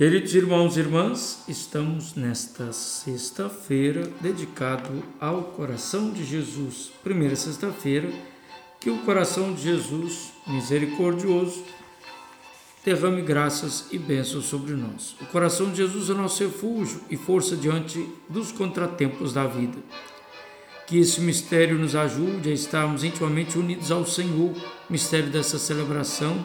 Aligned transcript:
Queridos 0.00 0.34
irmãos 0.34 0.78
e 0.78 0.80
irmãs, 0.80 1.44
estamos 1.46 2.14
nesta 2.14 2.72
sexta-feira 2.72 4.10
dedicado 4.18 5.04
ao 5.20 5.42
coração 5.42 6.10
de 6.10 6.24
Jesus. 6.24 6.90
Primeira 7.04 7.36
sexta-feira, 7.36 8.10
que 8.80 8.88
o 8.88 8.96
coração 9.00 9.52
de 9.52 9.60
Jesus, 9.60 10.32
misericordioso, 10.46 11.62
derrame 12.82 13.20
graças 13.20 13.88
e 13.92 13.98
bênçãos 13.98 14.46
sobre 14.46 14.72
nós. 14.72 15.14
O 15.20 15.26
coração 15.26 15.70
de 15.70 15.76
Jesus 15.76 16.08
é 16.08 16.14
nosso 16.14 16.42
refúgio 16.44 17.02
e 17.10 17.18
força 17.18 17.54
diante 17.54 18.02
dos 18.26 18.50
contratempos 18.52 19.34
da 19.34 19.46
vida. 19.46 19.76
Que 20.86 20.98
esse 20.98 21.20
mistério 21.20 21.78
nos 21.78 21.94
ajude 21.94 22.48
a 22.48 22.54
estarmos 22.54 23.04
intimamente 23.04 23.58
unidos 23.58 23.90
ao 23.90 24.06
Senhor, 24.06 24.54
mistério 24.88 25.28
dessa 25.28 25.58
celebração 25.58 26.42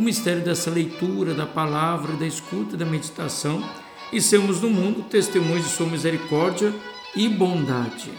o 0.00 0.02
mistério 0.02 0.42
dessa 0.42 0.70
leitura 0.70 1.34
da 1.34 1.46
palavra, 1.46 2.16
da 2.16 2.26
escuta, 2.26 2.74
da 2.74 2.86
meditação 2.86 3.62
e 4.10 4.18
sermos 4.18 4.58
no 4.62 4.70
mundo 4.70 5.02
testemunhos 5.02 5.66
de 5.66 5.70
Sua 5.72 5.86
misericórdia 5.86 6.74
e 7.14 7.28
bondade. 7.28 8.10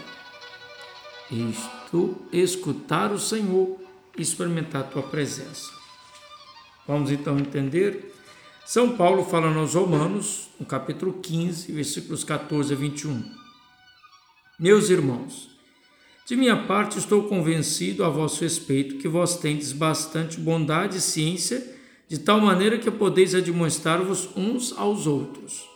Isto, 1.28 2.16
escutar 2.32 3.10
o 3.10 3.18
Senhor 3.18 3.80
e 4.16 4.22
experimentar 4.22 4.82
a 4.82 4.84
Tua 4.84 5.02
presença. 5.02 5.72
Vamos 6.86 7.10
então 7.10 7.36
entender? 7.36 8.14
São 8.64 8.96
Paulo 8.96 9.24
fala 9.24 9.50
nos 9.50 9.74
Romanos, 9.74 10.50
no 10.60 10.64
capítulo 10.64 11.14
15, 11.14 11.72
versículos 11.72 12.22
14 12.22 12.74
a 12.74 12.76
21. 12.76 13.24
Meus 14.56 14.88
irmãos, 14.88 15.50
de 16.28 16.36
minha 16.36 16.56
parte, 16.56 16.96
estou 16.96 17.24
convencido 17.24 18.04
a 18.04 18.08
vosso 18.08 18.42
respeito 18.42 18.98
que 18.98 19.08
vós 19.08 19.36
tendes 19.36 19.72
bastante 19.72 20.38
bondade 20.38 20.98
e 20.98 21.00
ciência, 21.00 21.81
de 22.12 22.18
tal 22.18 22.38
maneira 22.38 22.76
que 22.76 22.90
podeis 22.90 23.34
admoestar-vos 23.34 24.28
uns 24.36 24.74
aos 24.76 25.06
outros. 25.06 25.66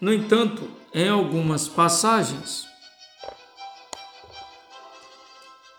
No 0.00 0.10
entanto, 0.10 0.66
em 0.94 1.10
algumas 1.10 1.68
passagens, 1.68 2.66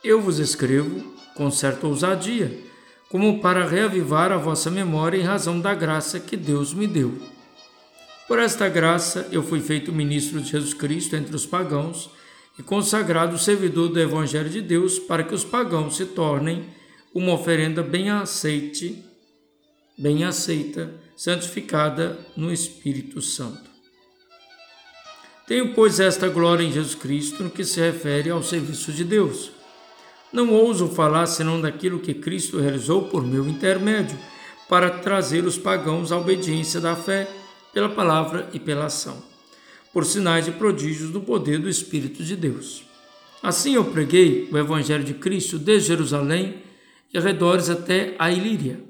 eu 0.04 0.22
vos 0.22 0.38
escrevo 0.38 1.12
com 1.34 1.50
certa 1.50 1.88
ousadia, 1.88 2.56
como 3.10 3.42
para 3.42 3.66
reavivar 3.66 4.32
a 4.32 4.38
vossa 4.38 4.70
memória 4.70 5.18
em 5.18 5.24
razão 5.24 5.60
da 5.60 5.74
graça 5.74 6.20
que 6.20 6.38
Deus 6.38 6.72
me 6.72 6.86
deu. 6.86 7.18
Por 8.28 8.38
esta 8.38 8.70
graça 8.70 9.28
eu 9.32 9.42
fui 9.42 9.60
feito 9.60 9.92
ministro 9.92 10.40
de 10.40 10.52
Jesus 10.52 10.76
Cristo 10.76 11.16
entre 11.16 11.36
os 11.36 11.48
pagãos 11.48 12.12
e 12.60 12.62
consagrado 12.62 13.40
servidor 13.40 13.88
do 13.88 14.00
Evangelho 14.00 14.52
de 14.52 14.62
Deus 14.62 15.00
para 15.00 15.24
que 15.24 15.34
os 15.34 15.44
pagãos 15.44 15.98
se 15.98 16.06
tornem 16.06 16.78
uma 17.14 17.34
oferenda 17.34 17.82
bem 17.82 18.10
aceite, 18.10 19.04
bem 20.00 20.24
aceita, 20.24 20.92
santificada 21.16 22.18
no 22.36 22.52
Espírito 22.52 23.22
Santo. 23.22 23.70
Tenho, 25.46 25.74
pois, 25.76 26.00
esta 26.00 26.28
glória 26.30 26.64
em 26.64 26.72
Jesus 26.72 26.96
Cristo 26.96 27.44
no 27.44 27.50
que 27.50 27.64
se 27.64 27.80
refere 27.80 28.30
ao 28.30 28.42
serviço 28.42 28.92
de 28.92 29.04
Deus. 29.04 29.52
Não 30.32 30.54
ouso 30.54 30.88
falar 30.88 31.26
senão 31.26 31.60
daquilo 31.60 32.00
que 32.00 32.14
Cristo 32.14 32.60
realizou 32.60 33.10
por 33.10 33.26
meu 33.26 33.48
intermédio, 33.48 34.18
para 34.68 34.90
trazer 34.90 35.44
os 35.46 35.58
pagãos 35.58 36.12
à 36.12 36.18
obediência 36.18 36.80
da 36.80 36.96
fé 36.96 37.28
pela 37.74 37.90
palavra 37.90 38.50
e 38.54 38.60
pela 38.60 38.86
ação 38.86 39.30
por 39.94 40.06
sinais 40.06 40.48
e 40.48 40.52
prodígios 40.52 41.12
do 41.12 41.22
poder 41.22 41.60
do 41.60 41.70
Espírito 41.70 42.24
de 42.24 42.36
Deus. 42.36 42.84
Assim 43.42 43.76
eu 43.76 43.86
preguei 43.86 44.48
o 44.52 44.58
Evangelho 44.58 45.04
de 45.04 45.14
Cristo 45.14 45.58
desde 45.58 45.90
Jerusalém 45.90 46.62
e 47.14 47.18
arredores 47.18 47.70
até 47.70 48.16
a 48.20 48.32
Ilíria, 48.32 48.84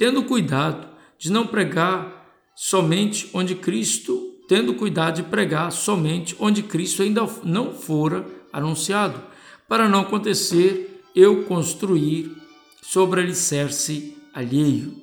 tendo 0.00 0.22
cuidado 0.22 0.88
de 1.18 1.30
não 1.30 1.46
pregar 1.46 2.26
somente 2.56 3.28
onde 3.34 3.54
Cristo, 3.54 4.34
tendo 4.48 4.72
cuidado 4.72 5.16
de 5.16 5.22
pregar 5.24 5.70
somente 5.70 6.34
onde 6.38 6.62
Cristo 6.62 7.02
ainda 7.02 7.28
não 7.44 7.74
fora 7.74 8.26
anunciado, 8.50 9.20
para 9.68 9.90
não 9.90 10.00
acontecer 10.00 11.04
eu 11.14 11.44
construir 11.44 12.34
sobre 12.80 13.20
alicerce 13.20 14.16
alheio. 14.32 14.96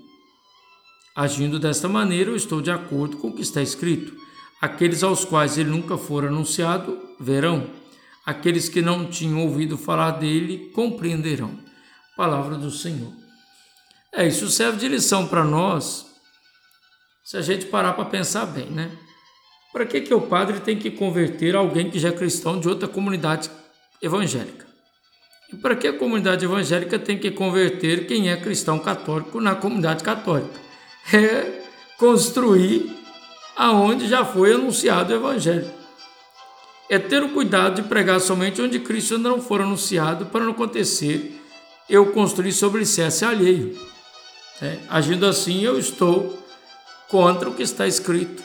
Agindo 1.15 1.59
desta 1.59 1.87
maneira, 1.87 2.31
eu 2.31 2.35
estou 2.35 2.59
de 2.59 2.71
acordo 2.71 3.17
com 3.17 3.27
o 3.27 3.33
que 3.33 3.43
está 3.43 3.61
escrito 3.61 4.17
Aqueles 4.59 5.03
aos 5.03 5.23
quais 5.23 5.59
ele 5.59 5.69
nunca 5.69 5.95
for 5.95 6.25
anunciado 6.25 6.97
verão, 7.19 7.69
aqueles 8.25 8.67
que 8.67 8.81
não 8.81 9.05
tinham 9.05 9.45
ouvido 9.45 9.77
falar 9.77 10.13
dele 10.13 10.71
compreenderão. 10.73 11.51
Palavra 12.15 12.57
do 12.57 12.71
Senhor. 12.71 13.26
É, 14.13 14.27
isso 14.27 14.49
serve 14.49 14.77
de 14.77 14.87
lição 14.87 15.27
para 15.27 15.43
nós, 15.43 16.05
se 17.23 17.37
a 17.37 17.41
gente 17.41 17.65
parar 17.65 17.93
para 17.93 18.05
pensar 18.05 18.45
bem, 18.45 18.67
né? 18.67 18.91
Para 19.73 19.85
que, 19.85 20.01
que 20.01 20.13
o 20.13 20.21
padre 20.21 20.59
tem 20.61 20.77
que 20.77 20.89
converter 20.89 21.55
alguém 21.55 21.91
que 21.91 21.99
já 21.99 22.09
é 22.09 22.11
cristão 22.11 22.59
de 22.59 22.67
outra 22.67 22.87
comunidade 22.87 23.51
evangélica? 24.01 24.65
E 25.51 25.55
para 25.55 25.75
que 25.75 25.87
a 25.87 25.97
comunidade 25.97 26.45
evangélica 26.45 26.97
tem 26.97 27.17
que 27.17 27.31
converter 27.31 28.07
quem 28.07 28.29
é 28.29 28.37
cristão 28.37 28.79
católico 28.79 29.39
na 29.39 29.55
comunidade 29.55 30.03
católica? 30.03 30.59
É 31.13 31.63
construir 31.97 32.97
aonde 33.55 34.07
já 34.07 34.23
foi 34.23 34.53
anunciado 34.53 35.11
o 35.11 35.15
Evangelho. 35.15 35.69
É 36.89 36.99
ter 36.99 37.23
o 37.23 37.29
cuidado 37.29 37.81
de 37.81 37.87
pregar 37.87 38.21
somente 38.21 38.61
onde 38.61 38.79
Cristo 38.79 39.17
não 39.17 39.41
for 39.41 39.61
anunciado, 39.61 40.27
para 40.27 40.45
não 40.45 40.51
acontecer 40.51 41.41
eu 41.89 42.11
construir 42.13 42.53
sobre 42.53 42.77
alicerce 42.77 43.25
alheio. 43.25 43.77
É, 44.61 44.79
agindo 44.89 45.25
assim, 45.25 45.61
eu 45.61 45.77
estou 45.77 46.37
contra 47.09 47.49
o 47.49 47.53
que 47.53 47.63
está 47.63 47.87
escrito. 47.87 48.43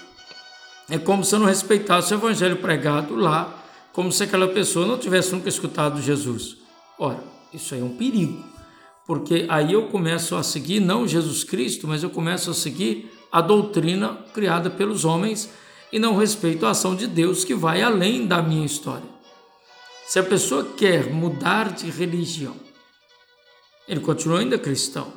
É 0.90 0.98
como 0.98 1.24
se 1.24 1.34
eu 1.34 1.38
não 1.38 1.46
respeitasse 1.46 2.12
o 2.12 2.16
Evangelho 2.16 2.56
pregado 2.58 3.14
lá, 3.14 3.62
como 3.92 4.12
se 4.12 4.22
aquela 4.22 4.48
pessoa 4.48 4.86
não 4.86 4.98
tivesse 4.98 5.32
nunca 5.32 5.48
escutado 5.48 6.02
Jesus. 6.02 6.56
Ora, 6.98 7.22
isso 7.52 7.74
aí 7.74 7.80
é 7.80 7.84
um 7.84 7.96
perigo, 7.96 8.44
porque 9.06 9.46
aí 9.48 9.72
eu 9.72 9.88
começo 9.88 10.36
a 10.36 10.42
seguir 10.42 10.80
não 10.80 11.08
Jesus 11.08 11.44
Cristo, 11.44 11.88
mas 11.88 12.02
eu 12.02 12.10
começo 12.10 12.50
a 12.50 12.54
seguir 12.54 13.10
a 13.30 13.40
doutrina 13.40 14.18
criada 14.34 14.68
pelos 14.68 15.04
homens 15.04 15.50
e 15.90 15.98
não 15.98 16.16
respeito 16.16 16.66
a 16.66 16.70
ação 16.70 16.94
de 16.94 17.06
Deus 17.06 17.44
que 17.44 17.54
vai 17.54 17.82
além 17.82 18.26
da 18.26 18.42
minha 18.42 18.66
história. 18.66 19.08
Se 20.06 20.18
a 20.18 20.22
pessoa 20.22 20.64
quer 20.76 21.10
mudar 21.10 21.72
de 21.72 21.90
religião, 21.90 22.54
ele 23.88 24.00
continua 24.00 24.40
ainda 24.40 24.58
cristão, 24.58 25.12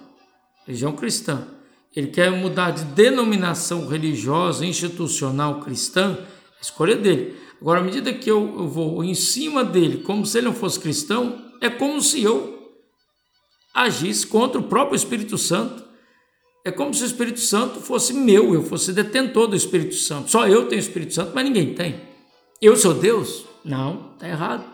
religião 0.65 0.93
cristã. 0.93 1.47
Ele 1.95 2.07
quer 2.07 2.29
mudar 2.31 2.71
de 2.71 2.83
denominação 2.83 3.87
religiosa, 3.87 4.65
institucional 4.65 5.61
cristã, 5.61 6.17
a 6.57 6.61
escolha 6.61 6.95
dele. 6.95 7.37
Agora, 7.61 7.79
à 7.79 7.83
medida 7.83 8.13
que 8.13 8.29
eu, 8.29 8.67
vou 8.67 9.03
em 9.03 9.15
cima 9.15 9.63
dele, 9.63 10.03
como 10.03 10.25
se 10.25 10.37
ele 10.37 10.47
não 10.47 10.53
fosse 10.53 10.79
cristão, 10.79 11.51
é 11.61 11.69
como 11.69 12.01
se 12.01 12.21
eu 12.21 12.75
agisse 13.73 14.27
contra 14.27 14.59
o 14.59 14.63
próprio 14.63 14.95
Espírito 14.95 15.37
Santo 15.37 15.85
é 16.65 16.71
como 16.71 16.91
se 16.95 17.03
o 17.03 17.05
Espírito 17.05 17.39
Santo 17.39 17.79
fosse 17.79 18.11
meu, 18.11 18.51
eu 18.51 18.63
fosse 18.63 18.91
detentor 18.91 19.47
do 19.47 19.55
Espírito 19.55 19.93
Santo. 19.93 20.31
Só 20.31 20.47
eu 20.47 20.67
tenho 20.67 20.81
o 20.81 20.83
Espírito 20.83 21.13
Santo, 21.13 21.31
mas 21.35 21.45
ninguém 21.45 21.75
tem. 21.75 22.01
Eu 22.59 22.75
sou 22.75 22.95
Deus? 22.95 23.45
Não, 23.63 24.13
está 24.13 24.27
errado. 24.27 24.65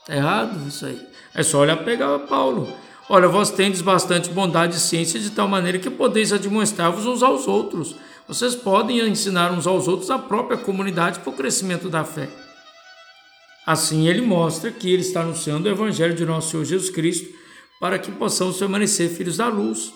Está 0.00 0.14
errado 0.14 0.68
isso 0.68 0.86
aí. 0.86 1.08
É 1.34 1.42
só 1.42 1.58
olhar 1.58 1.84
pegar 1.84 2.16
Paulo. 2.20 2.72
Olha, 3.08 3.28
vós 3.28 3.50
tendes 3.50 3.80
bastante 3.80 4.30
bondade 4.30 4.76
e 4.76 4.80
ciência 4.80 5.18
de 5.18 5.30
tal 5.30 5.48
maneira 5.48 5.78
que 5.78 5.90
podeis 5.90 6.32
admoestar-vos 6.32 7.04
uns 7.04 7.22
aos 7.22 7.48
outros. 7.48 7.96
Vocês 8.26 8.54
podem 8.54 9.00
ensinar 9.00 9.50
uns 9.52 9.66
aos 9.66 9.88
outros 9.88 10.10
a 10.10 10.18
própria 10.18 10.56
comunidade 10.56 11.18
para 11.18 11.30
o 11.30 11.36
crescimento 11.36 11.88
da 11.88 12.04
fé. 12.04 12.30
Assim 13.66 14.08
ele 14.08 14.20
mostra 14.20 14.70
que 14.70 14.90
ele 14.90 15.02
está 15.02 15.20
anunciando 15.20 15.68
o 15.68 15.72
Evangelho 15.72 16.14
de 16.14 16.24
nosso 16.24 16.50
Senhor 16.50 16.64
Jesus 16.64 16.90
Cristo 16.90 17.32
para 17.80 17.98
que 17.98 18.12
possamos 18.12 18.56
permanecer 18.56 19.10
filhos 19.10 19.36
da 19.36 19.48
luz. 19.48 19.92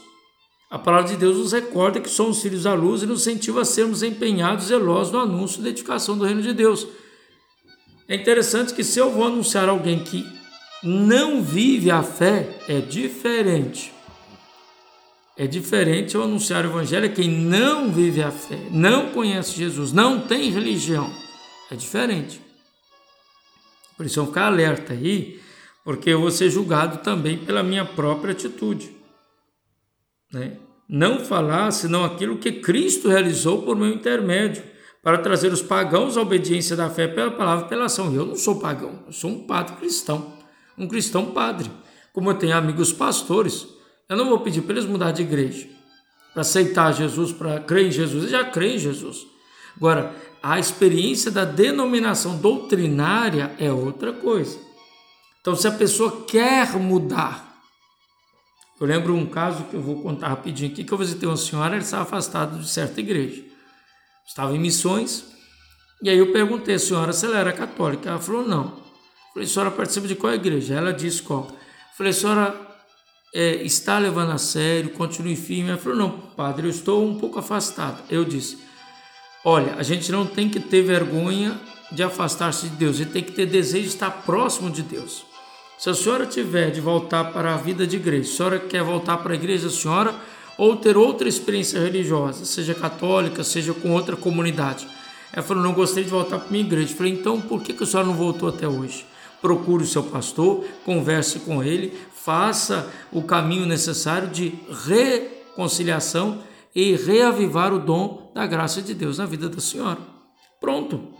A 0.68 0.78
palavra 0.78 1.08
de 1.08 1.16
Deus 1.16 1.36
nos 1.36 1.52
recorda 1.52 2.00
que 2.00 2.10
somos 2.10 2.42
filhos 2.42 2.64
da 2.64 2.74
luz 2.74 3.02
e 3.02 3.06
nos 3.06 3.26
incentiva 3.26 3.60
a 3.60 3.64
sermos 3.64 4.02
empenhados 4.02 4.64
e 4.64 4.68
zelosos 4.68 5.12
no 5.12 5.20
anúncio 5.20 5.62
da 5.62 5.68
edificação 5.68 6.18
do 6.18 6.24
reino 6.24 6.42
de 6.42 6.52
Deus. 6.52 6.86
É 8.08 8.16
interessante 8.16 8.74
que 8.74 8.82
se 8.82 8.98
eu 8.98 9.12
vou 9.12 9.24
anunciar 9.24 9.68
alguém 9.68 10.00
que 10.00 10.26
não 10.86 11.42
vive 11.42 11.90
a 11.90 12.02
fé, 12.02 12.58
é 12.68 12.80
diferente. 12.80 13.92
É 15.36 15.46
diferente 15.46 16.14
eu 16.14 16.22
anunciar 16.22 16.64
o 16.64 16.70
evangelho 16.70 17.06
a 17.06 17.12
quem 17.12 17.28
não 17.28 17.92
vive 17.92 18.22
a 18.22 18.30
fé, 18.30 18.58
não 18.70 19.10
conhece 19.10 19.56
Jesus, 19.56 19.92
não 19.92 20.20
tem 20.20 20.50
religião. 20.50 21.12
É 21.70 21.74
diferente. 21.74 22.40
Por 23.96 24.06
isso 24.06 24.24
ficar 24.24 24.46
alerta 24.46 24.92
aí, 24.92 25.40
porque 25.84 26.10
eu 26.10 26.20
vou 26.20 26.30
ser 26.30 26.48
julgado 26.48 26.98
também 26.98 27.36
pela 27.38 27.62
minha 27.62 27.84
própria 27.84 28.32
atitude 28.32 28.96
né? 30.32 30.56
não 30.88 31.20
falar 31.20 31.70
senão 31.70 32.04
aquilo 32.04 32.38
que 32.38 32.52
Cristo 32.52 33.08
realizou 33.08 33.62
por 33.62 33.76
meu 33.76 33.88
intermédio, 33.88 34.62
para 35.02 35.18
trazer 35.18 35.52
os 35.52 35.62
pagãos 35.62 36.16
à 36.16 36.20
obediência 36.20 36.74
da 36.74 36.90
fé 36.90 37.06
pela 37.06 37.30
palavra 37.30 37.66
e 37.66 37.68
pela 37.68 37.84
ação. 37.84 38.12
Eu 38.12 38.26
não 38.26 38.34
sou 38.34 38.58
pagão, 38.58 39.04
eu 39.06 39.12
sou 39.12 39.30
um 39.30 39.46
padre 39.46 39.76
cristão, 39.76 40.35
um 40.78 40.86
cristão 40.86 41.26
padre. 41.26 41.70
Como 42.12 42.30
eu 42.30 42.34
tenho 42.34 42.56
amigos 42.56 42.92
pastores, 42.92 43.66
eu 44.08 44.16
não 44.16 44.28
vou 44.28 44.40
pedir 44.40 44.62
para 44.62 44.76
eles 44.76 44.88
mudar 44.88 45.12
de 45.12 45.22
igreja, 45.22 45.68
para 46.32 46.42
aceitar 46.42 46.92
Jesus, 46.92 47.32
para 47.32 47.60
crer 47.60 47.86
em 47.86 47.90
Jesus, 47.90 48.24
ele 48.24 48.32
já 48.32 48.44
crê 48.44 48.74
em 48.74 48.78
Jesus. 48.78 49.26
Agora, 49.76 50.14
a 50.42 50.58
experiência 50.58 51.30
da 51.30 51.44
denominação 51.44 52.38
doutrinária 52.38 53.54
é 53.58 53.70
outra 53.70 54.12
coisa. 54.12 54.58
Então, 55.40 55.54
se 55.54 55.66
a 55.66 55.72
pessoa 55.72 56.24
quer 56.24 56.72
mudar, 56.76 57.46
eu 58.80 58.86
lembro 58.86 59.14
um 59.14 59.26
caso 59.26 59.64
que 59.64 59.74
eu 59.74 59.80
vou 59.80 60.02
contar 60.02 60.28
rapidinho 60.28 60.70
aqui, 60.70 60.84
que 60.84 60.92
eu 60.92 60.98
visitei 60.98 61.28
uma 61.28 61.36
senhora, 61.36 61.74
ela 61.74 61.82
estava 61.82 62.02
afastada 62.02 62.58
de 62.58 62.68
certa 62.68 63.00
igreja. 63.00 63.42
Estava 64.26 64.54
em 64.54 64.58
missões, 64.58 65.24
e 66.02 66.10
aí 66.10 66.18
eu 66.18 66.32
perguntei 66.32 66.74
à 66.74 66.78
senhora 66.78 67.12
se 67.12 67.24
ela 67.24 67.38
era 67.38 67.52
católica. 67.52 68.10
Ela 68.10 68.18
falou, 68.18 68.46
não. 68.46 68.85
Falei, 69.36 69.46
a 69.46 69.52
senhora 69.52 69.70
participa 69.70 70.08
de 70.08 70.14
qual 70.14 70.32
igreja? 70.32 70.72
Ela 70.72 70.94
disse 70.94 71.20
qual. 71.20 71.46
Falei, 71.94 72.10
a 72.10 72.14
senhora 72.14 72.56
é, 73.34 73.56
está 73.56 73.98
levando 73.98 74.32
a 74.32 74.38
sério, 74.38 74.88
continue 74.88 75.36
firme. 75.36 75.68
Ela 75.68 75.78
falou: 75.78 75.98
Não, 75.98 76.10
padre, 76.10 76.66
eu 76.66 76.70
estou 76.70 77.06
um 77.06 77.18
pouco 77.18 77.38
afastada. 77.38 77.98
Eu 78.08 78.24
disse: 78.24 78.56
Olha, 79.44 79.74
a 79.74 79.82
gente 79.82 80.10
não 80.10 80.24
tem 80.24 80.48
que 80.48 80.58
ter 80.58 80.80
vergonha 80.80 81.60
de 81.92 82.02
afastar-se 82.02 82.70
de 82.70 82.76
Deus, 82.76 82.96
a 82.96 82.98
gente 83.00 83.12
tem 83.12 83.22
que 83.22 83.32
ter 83.32 83.44
desejo 83.44 83.82
de 83.82 83.88
estar 83.88 84.10
próximo 84.10 84.70
de 84.70 84.82
Deus. 84.82 85.26
Se 85.76 85.90
a 85.90 85.94
senhora 85.94 86.24
tiver 86.24 86.70
de 86.70 86.80
voltar 86.80 87.30
para 87.30 87.52
a 87.52 87.58
vida 87.58 87.86
de 87.86 87.96
igreja, 87.96 88.32
a 88.32 88.36
senhora 88.36 88.58
quer 88.58 88.82
voltar 88.82 89.18
para 89.18 89.34
a 89.34 89.36
igreja 89.36 89.68
da 89.68 89.74
senhora 89.74 90.14
ou 90.56 90.76
ter 90.76 90.96
outra 90.96 91.28
experiência 91.28 91.78
religiosa, 91.78 92.46
seja 92.46 92.74
católica, 92.74 93.44
seja 93.44 93.74
com 93.74 93.92
outra 93.92 94.16
comunidade. 94.16 94.88
Ela 95.30 95.42
falou: 95.42 95.62
Não 95.62 95.74
gostei 95.74 96.04
de 96.04 96.08
voltar 96.08 96.38
para 96.38 96.48
a 96.48 96.50
minha 96.50 96.64
igreja. 96.64 96.90
Eu 96.90 96.96
falei: 96.96 97.12
Então 97.12 97.38
por 97.38 97.62
que, 97.62 97.74
que 97.74 97.82
a 97.82 97.86
senhora 97.86 98.08
não 98.08 98.14
voltou 98.14 98.48
até 98.48 98.66
hoje? 98.66 99.04
Procure 99.46 99.84
o 99.84 99.86
seu 99.86 100.02
pastor, 100.02 100.64
converse 100.84 101.38
com 101.38 101.62
ele, 101.62 101.96
faça 102.12 102.92
o 103.12 103.22
caminho 103.22 103.64
necessário 103.64 104.28
de 104.28 104.52
reconciliação 104.84 106.42
e 106.74 106.96
reavivar 106.96 107.72
o 107.72 107.78
dom 107.78 108.32
da 108.34 108.44
graça 108.44 108.82
de 108.82 108.92
Deus 108.92 109.18
na 109.18 109.24
vida 109.24 109.48
da 109.48 109.60
senhora. 109.60 110.00
Pronto. 110.60 111.14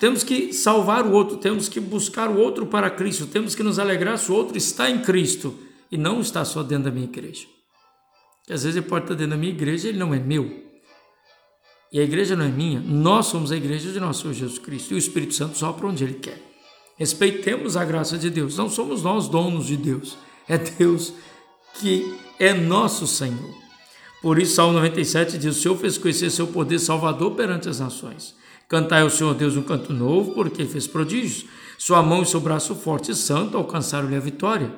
Temos 0.00 0.24
que 0.24 0.52
salvar 0.52 1.06
o 1.06 1.12
outro, 1.12 1.36
temos 1.36 1.68
que 1.68 1.78
buscar 1.78 2.28
o 2.28 2.40
outro 2.40 2.66
para 2.66 2.90
Cristo, 2.90 3.28
temos 3.28 3.54
que 3.54 3.62
nos 3.62 3.78
alegrar 3.78 4.18
se 4.18 4.32
o 4.32 4.34
outro 4.34 4.58
está 4.58 4.90
em 4.90 5.00
Cristo 5.00 5.56
e 5.92 5.96
não 5.96 6.20
está 6.20 6.44
só 6.44 6.64
dentro 6.64 6.86
da 6.86 6.90
minha 6.90 7.06
igreja. 7.06 7.46
Porque 8.40 8.52
às 8.52 8.64
vezes 8.64 8.76
ele 8.76 8.86
pode 8.86 9.04
estar 9.04 9.14
dentro 9.14 9.30
da 9.30 9.36
minha 9.36 9.52
igreja 9.52 9.90
ele 9.90 9.98
não 9.98 10.12
é 10.12 10.18
meu. 10.18 10.64
E 11.92 12.00
a 12.00 12.02
igreja 12.02 12.34
não 12.34 12.46
é 12.46 12.48
minha, 12.48 12.80
nós 12.80 13.26
somos 13.26 13.52
a 13.52 13.56
igreja 13.56 13.92
de 13.92 14.00
nosso 14.00 14.22
Senhor 14.22 14.34
Jesus 14.34 14.58
Cristo 14.58 14.90
e 14.90 14.96
o 14.96 14.98
Espírito 14.98 15.34
Santo 15.34 15.56
sopra 15.56 15.86
onde 15.86 16.02
ele 16.02 16.14
quer. 16.14 16.47
Respeitemos 16.98 17.76
a 17.76 17.84
graça 17.84 18.18
de 18.18 18.28
Deus. 18.28 18.56
Não 18.56 18.68
somos 18.68 19.02
nós 19.02 19.28
donos 19.28 19.66
de 19.66 19.76
Deus. 19.76 20.18
É 20.48 20.58
Deus 20.58 21.14
que 21.74 22.18
é 22.38 22.52
nosso 22.52 23.06
Senhor. 23.06 23.54
Por 24.20 24.38
isso, 24.38 24.56
Salmo 24.56 24.74
97 24.74 25.38
diz: 25.38 25.56
O 25.56 25.60
Senhor 25.60 25.76
fez 25.76 25.96
conhecer 25.96 26.30
seu 26.30 26.48
poder 26.48 26.80
salvador 26.80 27.32
perante 27.36 27.68
as 27.68 27.78
nações. 27.78 28.34
Cantai 28.68 29.02
ao 29.02 29.10
Senhor 29.10 29.32
Deus 29.34 29.56
um 29.56 29.62
canto 29.62 29.92
novo, 29.92 30.32
porque 30.32 30.64
fez 30.64 30.86
prodígios. 30.86 31.46
Sua 31.78 32.02
mão 32.02 32.22
e 32.22 32.26
seu 32.26 32.40
braço 32.40 32.74
forte 32.74 33.12
e 33.12 33.14
santo 33.14 33.56
alcançaram-lhe 33.56 34.16
a 34.16 34.20
vitória. 34.20 34.70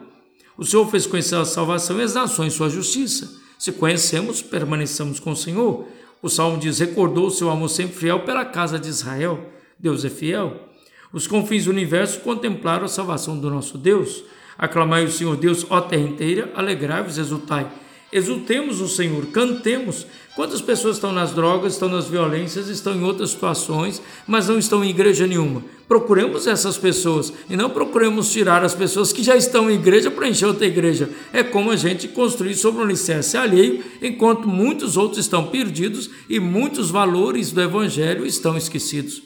O 0.59 0.65
Senhor 0.65 0.87
fez 0.91 1.07
conhecer 1.07 1.37
a 1.37 1.45
salvação 1.47 1.99
e 1.99 2.03
as 2.03 2.15
nações 2.15 2.53
sua 2.53 2.69
justiça. 2.69 3.41
Se 3.59 3.73
conhecemos, 3.73 4.43
permaneçamos 4.43 5.19
com 5.19 5.33
o 5.33 5.37
Senhor. 5.37 5.89
O 6.23 6.29
Salmo 6.29 6.59
diz: 6.59 6.79
Recordou 6.79 7.29
o 7.29 7.31
seu 7.31 7.49
amor 7.49 7.71
sempre 7.71 7.97
fiel 7.97 8.21
pela 8.21 8.45
casa 8.45 8.79
de 8.79 8.89
Israel. 8.89 9.51
Deus 9.79 10.05
é 10.05 10.11
fiel. 10.11 10.70
Os 11.13 11.27
confins 11.27 11.65
do 11.65 11.71
universo 11.71 12.21
contemplaram 12.21 12.85
a 12.85 12.89
salvação 12.89 13.39
do 13.39 13.51
nosso 13.51 13.77
Deus. 13.77 14.23
Aclamai 14.57 15.05
o 15.05 15.11
Senhor 15.11 15.37
Deus, 15.37 15.67
ó 15.69 15.81
terra 15.81 16.03
inteira, 16.03 16.53
alegrai-vos, 16.55 17.19
exultai. 17.19 17.71
Exultemos 18.13 18.81
o 18.81 18.89
Senhor, 18.89 19.27
cantemos. 19.27 20.07
Quantas 20.35 20.61
pessoas 20.61 20.97
estão 20.97 21.13
nas 21.13 21.33
drogas, 21.33 21.75
estão 21.75 21.89
nas 21.89 22.09
violências, 22.09 22.69
estão 22.69 22.95
em 22.95 23.05
outras 23.05 23.31
situações, 23.31 24.03
mas 24.27 24.49
não 24.49 24.59
estão 24.59 24.85
em 24.85 24.91
igreja 24.91 25.27
nenhuma? 25.27 25.63
Procuremos 25.87 26.47
essas 26.47 26.77
pessoas 26.77 27.33
e 27.49 27.57
não 27.57 27.71
procuremos 27.71 28.33
tirar 28.33 28.65
as 28.65 28.75
pessoas 28.75 29.13
que 29.13 29.23
já 29.23 29.37
estão 29.37 29.71
em 29.71 29.75
igreja 29.75 30.11
para 30.11 30.29
encher 30.29 30.47
outra 30.47 30.67
igreja. 30.67 31.11
É 31.33 31.43
como 31.43 31.71
a 31.71 31.77
gente 31.77 32.09
construir 32.09 32.55
sobre 32.55 32.81
um 32.81 32.85
alicerce 32.85 33.37
alheio, 33.37 33.85
enquanto 34.01 34.49
muitos 34.49 34.97
outros 34.97 35.19
estão 35.19 35.47
perdidos 35.47 36.11
e 36.29 36.39
muitos 36.41 36.91
valores 36.91 37.53
do 37.53 37.61
Evangelho 37.61 38.25
estão 38.25 38.57
esquecidos. 38.57 39.23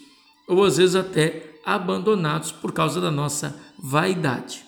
Ou 0.46 0.64
às 0.64 0.76
vezes 0.76 0.94
até 0.94 1.53
abandonados 1.64 2.52
por 2.52 2.72
causa 2.72 3.00
da 3.00 3.10
nossa 3.10 3.54
vaidade. 3.78 4.64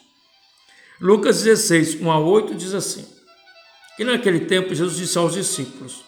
Lucas 1.00 1.43
16, 1.43 2.00
1 2.00 2.10
a 2.10 2.19
8 2.19 2.54
diz 2.54 2.75
assim: 2.75 3.16
que 3.96 4.04
naquele 4.04 4.40
tempo 4.40 4.75
Jesus 4.75 4.98
disse 4.98 5.16
aos 5.16 5.32
discípulos: 5.32 6.04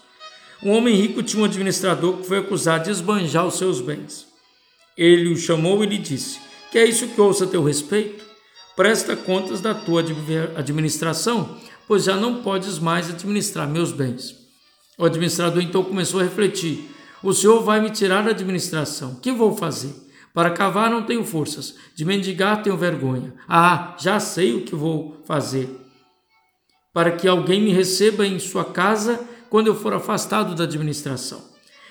Um 0.63 0.71
homem 0.71 0.95
rico 0.95 1.23
tinha 1.23 1.43
um 1.43 1.47
administrador 1.47 2.19
que 2.19 2.27
foi 2.27 2.39
acusado 2.39 2.85
de 2.85 2.91
esbanjar 2.91 3.47
os 3.47 3.57
seus 3.57 3.81
bens. 3.81 4.27
Ele 4.97 5.33
o 5.33 5.37
chamou 5.37 5.83
e 5.83 5.87
lhe 5.87 5.99
disse: 5.99 6.39
Que 6.71 6.79
é 6.79 6.85
isso 6.85 7.09
que 7.09 7.21
ouço 7.21 7.45
a 7.45 7.47
teu 7.47 7.65
respeito? 7.65 8.25
Presta 8.77 9.17
contas 9.17 9.61
da 9.61 9.75
tua 9.75 10.05
administração, 10.55 11.57
pois 11.89 12.05
já 12.05 12.15
não 12.15 12.43
podes 12.43 12.79
mais 12.79 13.09
administrar 13.09 13.67
meus 13.67 13.91
bens. 13.91 14.37
O 14.97 15.05
administrador 15.05 15.63
então 15.63 15.83
começou 15.83 16.21
a 16.21 16.25
refletir: 16.25 16.91
O 17.23 17.33
senhor 17.33 17.63
vai 17.63 17.81
me 17.81 17.91
tirar 17.91 18.27
a 18.27 18.31
administração, 18.31 19.15
que 19.17 19.33
vou 19.33 19.57
fazer? 19.57 19.95
Para 20.39 20.51
cavar 20.51 20.89
não 20.89 21.03
tenho 21.03 21.25
forças, 21.25 21.75
de 21.97 22.05
mendigar 22.05 22.63
tenho 22.63 22.77
vergonha. 22.77 23.35
Ah, 23.49 23.97
já 23.99 24.21
sei 24.21 24.55
o 24.55 24.61
que 24.61 24.73
vou 24.73 25.21
fazer. 25.25 25.69
Para 26.95 27.11
que 27.11 27.27
alguém 27.27 27.61
me 27.61 27.73
receba 27.73 28.25
em 28.25 28.39
sua 28.39 28.65
casa 28.65 29.19
quando 29.51 29.67
eu 29.67 29.75
for 29.75 29.93
afastado 29.93 30.55
da 30.55 30.63
administração. 30.63 31.43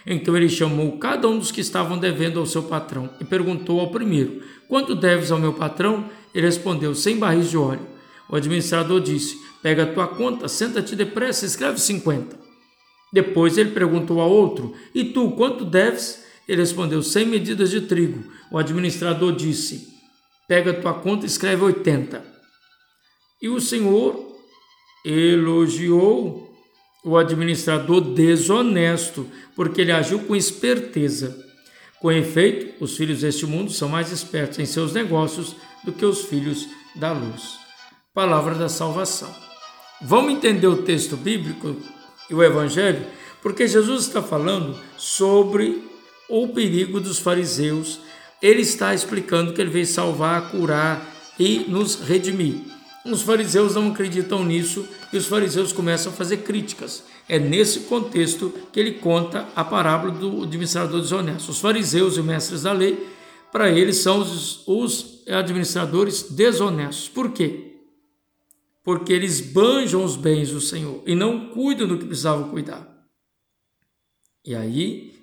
Então 0.05 0.38
ele 0.38 0.47
chamou 0.47 0.97
cada 0.97 1.27
um 1.27 1.38
dos 1.38 1.51
que 1.51 1.59
estavam 1.59 1.97
devendo 1.97 2.39
ao 2.39 2.45
seu 2.45 2.63
patrão 2.63 3.09
e 3.19 3.25
perguntou 3.25 3.81
ao 3.81 3.91
primeiro: 3.91 4.41
Quanto 4.69 4.95
deves 4.95 5.29
ao 5.29 5.39
meu 5.39 5.51
patrão? 5.51 6.05
Ele 6.33 6.45
respondeu: 6.45 6.95
Cem 6.95 7.19
barris 7.19 7.49
de 7.49 7.57
óleo. 7.57 7.85
O 8.29 8.38
administrador 8.38 9.01
disse: 9.01 9.38
Pega 9.61 9.83
a 9.83 9.94
tua 9.94 10.07
conta, 10.07 10.47
senta-te 10.47 10.95
depressa, 10.95 11.45
escreve 11.45 11.81
cinquenta. 11.81 12.39
Depois 13.11 13.57
ele 13.57 13.71
perguntou 13.71 14.21
ao 14.21 14.31
outro: 14.31 14.73
E 14.95 15.03
tu, 15.03 15.31
quanto 15.31 15.65
deves? 15.65 16.25
Ele 16.47 16.61
respondeu: 16.61 17.03
Cem 17.03 17.25
medidas 17.25 17.69
de 17.69 17.81
trigo. 17.81 18.23
O 18.51 18.57
administrador 18.57 19.35
disse: 19.35 19.88
Pega 20.47 20.73
tua 20.73 20.94
conta 20.94 21.25
e 21.25 21.27
escreve 21.27 21.63
80. 21.63 22.23
E 23.41 23.49
o 23.49 23.59
senhor 23.59 24.35
elogiou 25.05 26.47
o 27.03 27.17
administrador 27.17 28.01
desonesto, 28.01 29.30
porque 29.56 29.81
ele 29.81 29.92
agiu 29.92 30.19
com 30.19 30.35
esperteza. 30.35 31.45
Com 31.99 32.11
efeito, 32.11 32.83
os 32.83 32.95
filhos 32.95 33.21
deste 33.21 33.45
mundo 33.45 33.71
são 33.71 33.89
mais 33.89 34.11
espertos 34.11 34.59
em 34.59 34.66
seus 34.66 34.94
negócios 34.94 35.56
do 35.83 35.92
que 35.92 36.06
os 36.06 36.25
filhos 36.25 36.68
da 36.95 37.11
luz. 37.11 37.57
Palavra 38.13 38.56
da 38.56 38.69
salvação. 38.69 39.33
Vamos 40.01 40.33
entender 40.33 40.68
o 40.68 40.83
texto 40.83 41.18
bíblico 41.18 41.75
e 42.30 42.33
o 42.33 42.44
evangelho, 42.44 43.06
porque 43.42 43.68
Jesus 43.68 44.04
está 44.04 44.21
falando 44.21 44.77
sobre 44.97 45.81
o 46.30 46.48
perigo 46.50 47.00
dos 47.00 47.19
fariseus. 47.19 48.00
Ele 48.42 48.62
está 48.62 48.94
explicando 48.94 49.54
que 49.54 49.62
ele 49.62 49.69
veio 49.69 49.86
salvar, 49.86 50.52
curar 50.52 51.06
e 51.40 51.60
nos 51.68 51.96
redimir. 51.96 52.56
Os 53.06 53.22
fariseus 53.22 53.76
não 53.76 53.92
acreditam 53.92 54.44
nisso 54.44 54.88
e 55.12 55.18
os 55.18 55.28
fariseus 55.28 55.72
começam 55.72 56.12
a 56.12 56.16
fazer 56.16 56.38
críticas. 56.38 57.04
É 57.30 57.40
nesse 57.40 57.81
contexto 57.81 58.54
que 58.72 58.80
ele 58.80 58.94
conta 58.94 59.48
a 59.56 59.64
parábola 59.64 60.12
do 60.14 60.44
administrador 60.44 61.02
desonesto. 61.02 61.50
Os 61.50 61.60
fariseus 61.60 62.18
e 62.18 62.22
mestres 62.22 62.64
da 62.64 62.72
lei, 62.72 63.07
para 63.52 63.69
eles, 63.69 63.98
são 63.98 64.19
os, 64.19 64.68
os 64.68 65.24
administradores 65.28 66.24
desonestos. 66.24 67.10
Por 67.10 67.31
quê? 67.31 67.76
Porque 68.84 69.12
eles 69.12 69.42
banjam 69.42 70.04
os 70.04 70.16
bens 70.16 70.52
do 70.52 70.62
Senhor 70.62 71.02
e 71.06 71.16
não 71.16 71.50
cuidam 71.50 71.88
do 71.88 71.98
que 71.98 72.06
precisavam 72.06 72.50
cuidar. 72.50 72.88
E 74.46 74.56
aí 74.56 75.17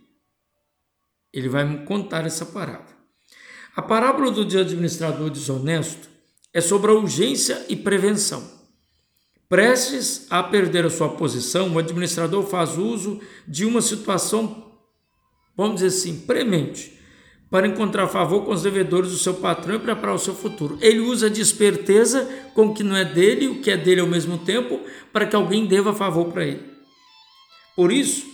ele 1.35 1.49
vai 1.49 1.65
me 1.65 1.85
contar 1.85 2.25
essa 2.25 2.47
parábola. 2.47 2.95
A 3.75 3.83
parábola 3.83 4.31
do 4.31 4.43
administrador 4.43 5.29
desonesto 5.29 6.09
é 6.53 6.61
sobre 6.61 6.93
a 6.93 6.95
urgência 6.95 7.67
e 7.69 7.75
prevenção. 7.75 8.49
Prestes 9.49 10.29
a 10.31 10.45
perder 10.45 10.87
a 10.87 10.91
sua 10.91 11.09
posição, 11.09 11.75
o 11.75 11.79
administrador 11.79 12.45
faz 12.45 12.79
uso 12.79 13.21
de 13.47 13.65
uma 13.65 13.83
situação, 13.83 14.73
vamos 15.57 15.77
dizer 15.77 15.89
assim, 15.89 16.21
premente, 16.21 16.99
para 17.51 17.67
encontrar 17.67 18.07
favor 18.07 18.45
com 18.45 18.53
os 18.53 18.63
devedores 18.63 19.11
do 19.11 19.19
seu 19.19 19.35
patrão 19.35 19.75
e 19.75 19.81
preparar 19.81 20.15
o 20.15 20.19
seu 20.19 20.35
futuro. 20.35 20.79
Ele 20.81 21.01
usa 21.01 21.29
de 21.29 21.41
esperteza 21.41 22.29
com 22.55 22.67
o 22.67 22.75
que 22.75 22.85
não 22.85 22.97
é 22.97 23.05
dele 23.05 23.45
e 23.45 23.49
o 23.49 23.61
que 23.61 23.71
é 23.71 23.77
dele 23.77 24.01
ao 24.01 24.07
mesmo 24.07 24.39
tempo, 24.39 24.81
para 25.13 25.27
que 25.27 25.37
alguém 25.37 25.67
deva 25.67 25.93
favor 25.93 26.33
para 26.33 26.45
ele. 26.45 26.63
Por 27.77 27.93
isso, 27.93 28.34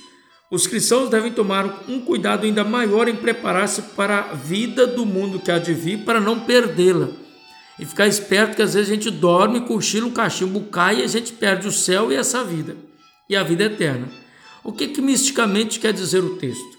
os 0.51 0.67
cristãos 0.67 1.09
devem 1.09 1.33
tomar 1.33 1.85
um 1.89 2.01
cuidado 2.01 2.45
ainda 2.45 2.65
maior 2.65 3.09
em 3.09 3.15
preparar-se 3.15 3.83
para 3.83 4.19
a 4.19 4.35
vida 4.35 4.85
do 4.85 5.07
mundo 5.07 5.39
que 5.39 5.51
há 5.51 5.59
de 5.59 5.73
vir, 5.73 6.05
para 6.05 6.21
não 6.21 6.41
perdê-la. 6.41 7.09
E 7.79 7.87
ficar 7.87 8.09
esperto 8.09 8.57
que 8.57 8.63
às 8.63 8.75
vezes 8.75 8.91
a 8.91 8.95
gente 8.95 9.11
dorme, 9.11 9.61
cochila, 9.61 10.09
o 10.09 10.13
cachimbo 10.13 10.63
cai 10.63 11.01
e 11.01 11.03
a 11.05 11.07
gente 11.07 11.33
perde 11.33 11.69
o 11.69 11.73
céu 11.73 12.11
e 12.11 12.17
essa 12.17 12.43
vida. 12.43 12.77
e 13.29 13.37
a 13.37 13.45
vida 13.45 13.63
eterna. 13.63 14.09
O 14.65 14.73
que, 14.73 14.89
que 14.89 15.01
misticamente 15.01 15.79
quer 15.79 15.93
dizer 15.93 16.23
o 16.25 16.37
texto? 16.37 16.79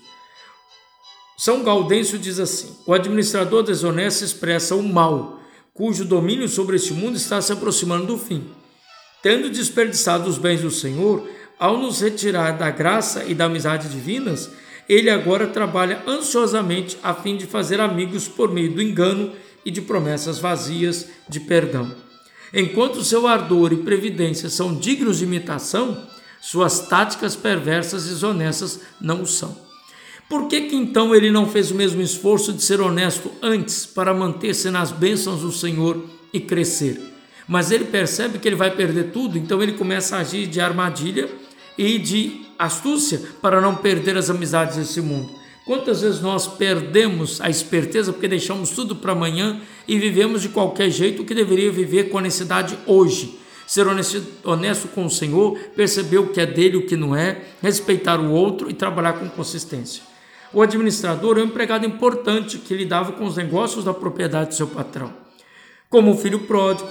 São 1.37 1.63
Gaudêncio 1.63 2.19
diz 2.19 2.39
assim: 2.39 2.75
o 2.85 2.93
administrador 2.93 3.63
desonesto 3.63 4.25
expressa 4.25 4.75
o 4.75 4.83
mal, 4.83 5.41
cujo 5.73 6.03
domínio 6.03 6.49
sobre 6.49 6.75
este 6.75 6.93
mundo 6.93 7.15
está 7.15 7.41
se 7.41 7.53
aproximando 7.53 8.05
do 8.05 8.17
fim. 8.17 8.43
Tendo 9.23 9.49
desperdiçado 9.49 10.29
os 10.29 10.37
bens 10.37 10.61
do 10.61 10.69
Senhor, 10.69 11.27
ao 11.61 11.77
nos 11.77 12.01
retirar 12.01 12.57
da 12.57 12.71
graça 12.71 13.23
e 13.25 13.35
da 13.35 13.45
amizade 13.45 13.87
divinas, 13.87 14.49
ele 14.89 15.11
agora 15.11 15.45
trabalha 15.45 16.01
ansiosamente 16.07 16.97
a 17.03 17.13
fim 17.13 17.37
de 17.37 17.45
fazer 17.45 17.79
amigos 17.79 18.27
por 18.27 18.51
meio 18.51 18.73
do 18.73 18.81
engano 18.81 19.31
e 19.63 19.69
de 19.69 19.79
promessas 19.79 20.39
vazias 20.39 21.07
de 21.29 21.39
perdão. 21.39 21.93
Enquanto 22.51 23.03
seu 23.03 23.27
ardor 23.27 23.73
e 23.73 23.83
previdência 23.83 24.49
são 24.49 24.73
dignos 24.73 25.19
de 25.19 25.25
imitação, 25.25 26.03
suas 26.41 26.87
táticas 26.87 27.35
perversas 27.35 28.07
e 28.07 28.09
desonestas 28.09 28.79
não 28.99 29.21
o 29.21 29.27
são. 29.27 29.55
Por 30.27 30.47
que, 30.47 30.61
que 30.61 30.75
então 30.75 31.13
ele 31.13 31.29
não 31.29 31.47
fez 31.47 31.69
o 31.69 31.75
mesmo 31.75 32.01
esforço 32.01 32.51
de 32.51 32.63
ser 32.63 32.81
honesto 32.81 33.31
antes 33.39 33.85
para 33.85 34.15
manter-se 34.15 34.71
nas 34.71 34.91
bênçãos 34.91 35.41
do 35.41 35.51
Senhor 35.51 36.03
e 36.33 36.39
crescer? 36.39 36.99
Mas 37.47 37.69
ele 37.69 37.85
percebe 37.85 38.39
que 38.39 38.47
ele 38.47 38.55
vai 38.55 38.71
perder 38.71 39.11
tudo, 39.11 39.37
então 39.37 39.61
ele 39.61 39.73
começa 39.73 40.15
a 40.15 40.21
agir 40.21 40.47
de 40.47 40.59
armadilha 40.59 41.29
e 41.77 41.97
de 41.97 42.41
astúcia 42.57 43.21
para 43.41 43.61
não 43.61 43.75
perder 43.75 44.17
as 44.17 44.29
amizades 44.29 44.77
desse 44.77 45.01
mundo. 45.01 45.41
Quantas 45.65 46.01
vezes 46.01 46.21
nós 46.21 46.47
perdemos 46.47 47.39
a 47.39 47.49
esperteza 47.49 48.11
porque 48.11 48.27
deixamos 48.27 48.71
tudo 48.71 48.95
para 48.95 49.11
amanhã 49.11 49.61
e 49.87 49.97
vivemos 49.97 50.41
de 50.41 50.49
qualquer 50.49 50.89
jeito 50.89 51.21
o 51.21 51.25
que 51.25 51.35
deveria 51.35 51.71
viver 51.71 52.09
com 52.09 52.17
a 52.17 52.21
necessidade 52.21 52.77
hoje? 52.85 53.39
Ser 53.67 53.87
honesto, 53.87 54.21
honesto 54.43 54.87
com 54.89 55.05
o 55.05 55.09
Senhor, 55.09 55.57
perceber 55.75 56.17
o 56.17 56.27
que 56.27 56.41
é 56.41 56.45
dele 56.45 56.75
e 56.75 56.77
o 56.77 56.85
que 56.85 56.97
não 56.97 57.15
é, 57.15 57.41
respeitar 57.61 58.19
o 58.19 58.31
outro 58.31 58.69
e 58.69 58.73
trabalhar 58.73 59.13
com 59.13 59.29
consistência. 59.29 60.03
O 60.51 60.61
administrador 60.61 61.37
é 61.37 61.41
um 61.41 61.45
empregado 61.45 61.85
importante 61.85 62.57
que 62.57 62.75
lidava 62.75 63.13
com 63.13 63.23
os 63.23 63.37
negócios 63.37 63.85
da 63.85 63.93
propriedade 63.93 64.49
do 64.49 64.55
seu 64.55 64.67
patrão. 64.67 65.13
Como 65.89 66.11
o 66.11 66.17
filho 66.17 66.39
pródigo, 66.39 66.89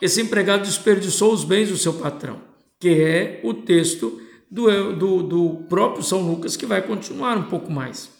esse 0.00 0.20
empregado 0.20 0.64
desperdiçou 0.64 1.32
os 1.32 1.44
bens 1.44 1.68
do 1.68 1.76
seu 1.76 1.92
patrão, 1.92 2.40
que 2.78 2.88
é 2.88 3.40
o 3.42 3.54
texto 3.54 4.20
do, 4.50 4.92
do, 4.94 5.22
do 5.22 5.64
próprio 5.68 6.02
São 6.02 6.20
Lucas, 6.20 6.56
que 6.56 6.66
vai 6.66 6.82
continuar 6.82 7.36
um 7.36 7.44
pouco 7.44 7.70
mais. 7.70 8.10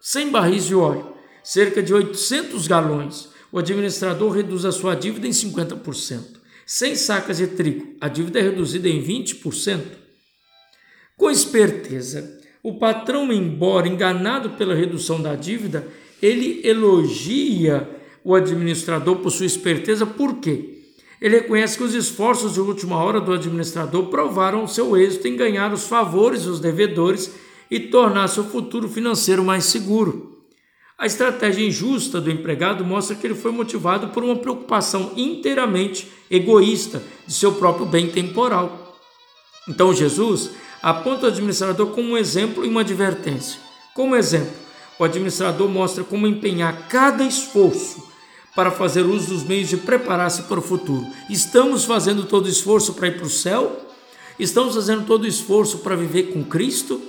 100 0.00 0.30
barris 0.30 0.66
de 0.66 0.74
óleo, 0.74 1.14
cerca 1.42 1.82
de 1.82 1.92
800 1.92 2.66
galões. 2.66 3.28
O 3.52 3.58
administrador 3.58 4.32
reduz 4.32 4.64
a 4.64 4.72
sua 4.72 4.94
dívida 4.94 5.26
em 5.26 5.30
50%. 5.30 6.40
100 6.66 6.94
sacas 6.94 7.38
de 7.38 7.48
trigo, 7.48 7.96
a 8.00 8.06
dívida 8.06 8.38
é 8.38 8.42
reduzida 8.42 8.88
em 8.88 9.02
20%. 9.02 9.82
Com 11.16 11.28
esperteza, 11.28 12.40
o 12.62 12.78
patrão, 12.78 13.32
embora 13.32 13.88
enganado 13.88 14.50
pela 14.50 14.74
redução 14.74 15.20
da 15.20 15.34
dívida, 15.34 15.86
ele 16.22 16.60
elogia 16.64 17.88
o 18.22 18.34
administrador 18.34 19.16
por 19.16 19.30
sua 19.30 19.46
esperteza, 19.46 20.06
por 20.06 20.36
quê? 20.36 20.69
Ele 21.20 21.40
reconhece 21.40 21.76
que 21.76 21.84
os 21.84 21.94
esforços 21.94 22.54
de 22.54 22.60
última 22.60 22.96
hora 22.96 23.20
do 23.20 23.32
administrador 23.32 24.06
provaram 24.06 24.66
seu 24.66 24.96
êxito 24.96 25.28
em 25.28 25.36
ganhar 25.36 25.72
os 25.72 25.84
favores 25.84 26.44
dos 26.44 26.60
devedores 26.60 27.34
e 27.70 27.78
tornar 27.78 28.28
seu 28.28 28.44
futuro 28.44 28.88
financeiro 28.88 29.44
mais 29.44 29.64
seguro. 29.66 30.38
A 30.96 31.06
estratégia 31.06 31.66
injusta 31.66 32.20
do 32.20 32.30
empregado 32.30 32.84
mostra 32.84 33.16
que 33.16 33.26
ele 33.26 33.34
foi 33.34 33.52
motivado 33.52 34.08
por 34.08 34.24
uma 34.24 34.36
preocupação 34.36 35.12
inteiramente 35.16 36.10
egoísta 36.30 37.02
de 37.26 37.34
seu 37.34 37.52
próprio 37.52 37.86
bem 37.86 38.08
temporal. 38.08 38.98
Então 39.68 39.94
Jesus 39.94 40.50
aponta 40.82 41.26
o 41.26 41.28
administrador 41.28 41.88
como 41.88 42.10
um 42.10 42.18
exemplo 42.18 42.64
e 42.64 42.68
uma 42.68 42.80
advertência. 42.80 43.60
Como 43.94 44.16
exemplo, 44.16 44.52
o 44.98 45.04
administrador 45.04 45.68
mostra 45.68 46.02
como 46.02 46.26
empenhar 46.26 46.88
cada 46.88 47.24
esforço 47.24 48.09
para 48.54 48.70
fazer 48.70 49.02
uso 49.02 49.28
dos 49.28 49.44
meios 49.44 49.68
de 49.68 49.76
preparar-se 49.76 50.42
para 50.42 50.58
o 50.58 50.62
futuro. 50.62 51.06
Estamos 51.28 51.84
fazendo 51.84 52.24
todo 52.24 52.46
o 52.46 52.48
esforço 52.48 52.94
para 52.94 53.08
ir 53.08 53.16
para 53.16 53.26
o 53.26 53.30
céu? 53.30 53.86
Estamos 54.38 54.74
fazendo 54.74 55.06
todo 55.06 55.24
o 55.24 55.26
esforço 55.26 55.78
para 55.78 55.94
viver 55.94 56.32
com 56.32 56.42
Cristo? 56.42 57.00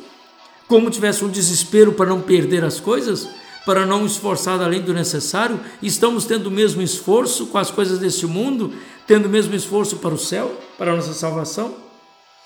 Como 0.68 0.90
tivesse 0.90 1.26
um 1.26 1.30
desespero 1.30 1.94
para 1.94 2.10
não 2.10 2.22
perder 2.22 2.64
as 2.64 2.80
coisas? 2.80 3.28
Para 3.66 3.86
não 3.86 4.06
esforçar 4.06 4.62
além 4.62 4.82
do 4.82 4.94
necessário? 4.94 5.60
Estamos 5.82 6.26
tendo 6.26 6.48
o 6.48 6.52
mesmo 6.52 6.82
esforço 6.82 7.48
com 7.48 7.58
as 7.58 7.72
coisas 7.72 8.00
deste 8.00 8.26
mundo? 8.26 8.74
Tendo 9.08 9.26
o 9.26 9.30
mesmo 9.30 9.56
esforço 9.56 9.98
para 9.98 10.14
o 10.14 10.18
céu? 10.18 10.56
Para 10.78 10.94
a 10.94 10.96
nossa 10.96 11.14
salvação? 11.14 11.76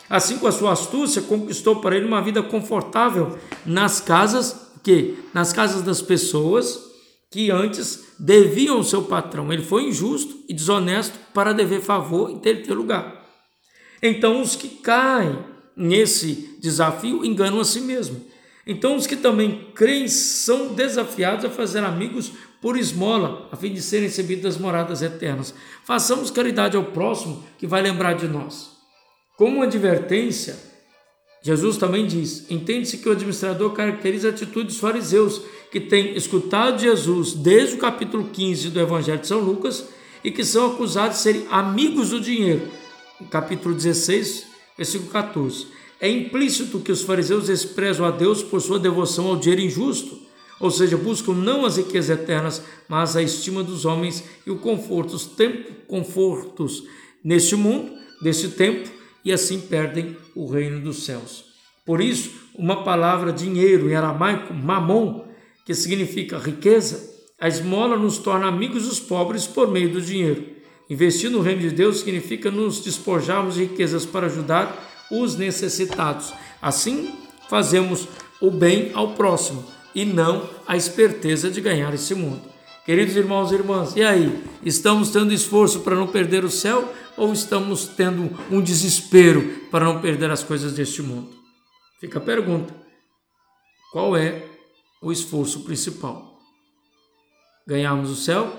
Assim, 0.10 0.38
com 0.38 0.48
a 0.48 0.52
sua 0.52 0.72
astúcia, 0.72 1.22
conquistou 1.22 1.78
para 1.78 1.96
ele 1.96 2.06
uma 2.06 2.22
vida 2.22 2.44
confortável 2.44 3.38
nas 3.66 4.00
casas, 4.00 4.56
que 4.84 5.18
nas 5.34 5.52
casas 5.52 5.82
das 5.82 6.02
pessoas 6.02 6.95
que 7.32 7.52
antes 7.52 8.16
deviam 8.20 8.78
ao 8.78 8.84
seu 8.84 9.04
patrão. 9.04 9.52
Ele 9.52 9.64
foi 9.64 9.84
injusto 9.84 10.44
e 10.48 10.54
desonesto 10.54 11.18
para 11.34 11.54
dever 11.54 11.82
favor 11.82 12.32
e 12.32 12.40
ter, 12.40 12.64
ter 12.64 12.74
lugar. 12.74 13.26
Então, 14.02 14.42
os 14.42 14.56
que 14.56 14.70
caem 14.70 15.38
nesse 15.76 16.58
desafio 16.62 17.26
enganam 17.26 17.60
a 17.60 17.66
si 17.66 17.82
mesmo. 17.82 18.24
Então, 18.68 18.96
os 18.96 19.06
que 19.06 19.16
também 19.16 19.72
creem 19.76 20.08
são 20.08 20.74
desafiados 20.74 21.46
a 21.46 21.50
fazer 21.50 21.84
amigos 21.84 22.32
por 22.62 22.78
esmola, 22.78 23.48
a 23.52 23.56
fim 23.56 23.72
de 23.72 23.82
serem 23.82 24.08
recebidos 24.08 24.44
das 24.44 24.58
moradas 24.58 25.02
eternas. 25.02 25.54
Façamos 25.84 26.32
caridade 26.32 26.76
ao 26.76 26.86
próximo 26.86 27.44
que 27.60 27.68
vai 27.68 27.82
lembrar 27.82 28.14
de 28.14 28.28
nós. 28.28 28.72
Como 29.38 29.62
advertência, 29.62 30.58
Jesus 31.46 31.78
também 31.78 32.08
diz: 32.08 32.44
entende-se 32.50 32.98
que 32.98 33.08
o 33.08 33.12
administrador 33.12 33.70
caracteriza 33.70 34.30
a 34.30 34.32
atitude 34.32 34.66
dos 34.66 34.80
fariseus, 34.80 35.44
que 35.72 35.80
têm 35.80 36.18
escutado 36.18 36.82
Jesus 36.82 37.34
desde 37.34 37.76
o 37.76 37.78
capítulo 37.78 38.30
15 38.34 38.72
do 38.72 38.80
Evangelho 38.80 39.20
de 39.20 39.28
São 39.28 39.42
Lucas 39.42 39.86
e 40.24 40.32
que 40.32 40.44
são 40.44 40.66
acusados 40.66 41.18
de 41.18 41.24
serem 41.24 41.46
amigos 41.52 42.10
do 42.10 42.20
dinheiro. 42.20 42.64
Capítulo 43.30 43.76
16, 43.76 44.48
versículo 44.76 45.12
14. 45.12 45.68
É 46.02 46.10
implícito 46.10 46.80
que 46.80 46.92
os 46.92 47.04
fariseus 47.04 47.46
desprezam 47.46 48.08
a 48.08 48.12
Deus 48.12 48.42
por 48.42 48.60
sua 48.60 48.80
devoção 48.80 49.28
ao 49.28 49.36
dinheiro 49.36 49.62
injusto, 49.62 50.20
ou 50.60 50.72
seja, 50.72 50.98
buscam 50.98 51.34
não 51.34 51.64
as 51.64 51.78
riquezas 51.78 52.18
eternas, 52.18 52.64
mas 52.90 53.16
a 53.16 53.22
estima 53.22 53.64
dos 53.64 53.86
homens 53.86 54.24
e 54.48 54.50
o 54.50 54.58
conforto, 54.58 55.16
os 55.16 55.30
confortos 55.88 56.86
neste 57.24 57.56
mundo, 57.56 57.92
deste 58.20 58.48
tempo, 58.48 58.95
e 59.26 59.34
assim 59.34 59.60
perdem 59.60 60.16
o 60.36 60.46
reino 60.46 60.80
dos 60.80 61.04
céus. 61.04 61.46
Por 61.84 62.00
isso, 62.00 62.32
uma 62.56 62.84
palavra 62.84 63.34
dinheiro 63.34 63.90
em 63.90 63.96
aramaico, 63.96 64.54
mamon, 64.54 65.26
que 65.66 65.74
significa 65.74 66.38
riqueza, 66.38 67.14
a 67.40 67.48
esmola 67.48 67.98
nos 67.98 68.20
torna 68.20 68.48
amigos 68.48 68.88
dos 68.88 69.00
pobres 69.00 69.48
por 69.48 69.70
meio 69.70 69.92
do 69.92 70.02
dinheiro. 70.02 70.46
Investir 70.90 71.30
no 71.30 71.42
reino 71.42 71.62
de 71.62 71.72
Deus 71.72 72.00
significa 72.00 72.52
nos 72.52 72.80
despojarmos 72.80 73.56
de 73.56 73.64
riquezas 73.64 74.06
para 74.06 74.28
ajudar 74.28 75.08
os 75.12 75.36
necessitados. 75.36 76.32
Assim, 76.62 77.14
fazemos 77.50 78.08
o 78.40 78.52
bem 78.52 78.92
ao 78.94 79.14
próximo 79.14 79.66
e 79.94 80.06
não 80.06 80.48
a 80.68 80.78
esperteza 80.78 81.50
de 81.50 81.62
ganhar 81.62 81.94
esse 81.94 82.14
mundo. 82.14 82.55
Queridos 82.86 83.16
irmãos 83.16 83.52
e 83.52 83.56
irmãs, 83.56 83.96
e 83.96 84.04
aí? 84.04 84.44
Estamos 84.64 85.10
tendo 85.10 85.34
esforço 85.34 85.80
para 85.80 85.96
não 85.96 86.06
perder 86.06 86.46
o 86.46 86.52
céu 86.52 86.94
ou 87.18 87.34
estamos 87.34 87.88
tendo 87.88 88.30
um 88.52 88.62
desespero 88.62 89.66
para 89.72 89.86
não 89.86 90.00
perder 90.00 90.30
as 90.30 90.44
coisas 90.44 90.74
deste 90.74 91.02
mundo? 91.02 91.34
Fica 92.00 92.20
a 92.20 92.22
pergunta: 92.22 92.76
qual 93.92 94.16
é 94.16 94.46
o 95.02 95.12
esforço 95.12 95.64
principal? 95.64 96.38
Ganharmos 97.66 98.12
o 98.12 98.16
céu? 98.16 98.56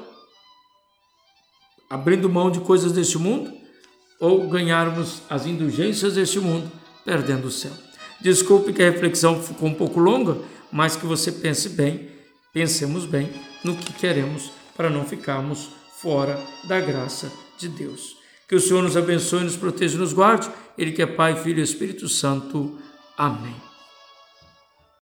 Abrindo 1.89 2.29
mão 2.29 2.51
de 2.51 2.59
coisas 2.59 2.91
deste 2.91 3.19
mundo? 3.19 3.57
Ou 4.19 4.49
ganharmos 4.49 5.23
as 5.31 5.47
indulgências 5.47 6.15
deste 6.15 6.41
mundo, 6.41 6.69
perdendo 7.05 7.47
o 7.47 7.51
céu? 7.53 7.73
Desculpe 8.21 8.73
que 8.73 8.83
a 8.83 8.91
reflexão 8.91 9.41
ficou 9.41 9.69
um 9.69 9.75
pouco 9.75 10.01
longa, 10.01 10.37
mas 10.73 10.97
que 10.97 11.07
você 11.07 11.31
pense 11.31 11.69
bem, 11.69 12.11
pensemos 12.53 13.05
bem 13.05 13.46
no 13.65 13.77
que 13.77 13.93
queremos 13.93 14.51
para 14.77 14.91
não 14.91 15.05
ficarmos 15.05 15.71
fora 16.01 16.39
da 16.65 16.81
graça 16.81 17.33
de 17.59 17.69
Deus. 17.69 18.17
Que 18.49 18.55
o 18.55 18.61
Senhor 18.61 18.83
nos 18.83 18.97
abençoe, 18.97 19.45
nos 19.45 19.57
proteja 19.57 19.97
e 19.97 19.99
nos 19.99 20.13
guarde. 20.13 20.51
Ele 20.79 20.93
que 20.93 21.03
é 21.03 21.07
Pai, 21.07 21.43
Filho 21.43 21.61
e 21.61 21.63
Espírito 21.63 22.09
Santo. 22.09 22.79
Amém. 23.17 23.76